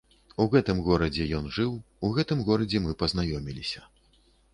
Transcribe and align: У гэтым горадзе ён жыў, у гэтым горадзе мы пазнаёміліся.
У 0.43 0.45
гэтым 0.53 0.79
горадзе 0.85 1.27
ён 1.39 1.45
жыў, 1.57 1.75
у 2.07 2.11
гэтым 2.15 2.41
горадзе 2.47 2.81
мы 2.87 2.95
пазнаёміліся. 3.05 3.85